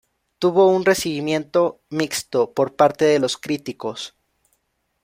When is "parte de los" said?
2.75-3.37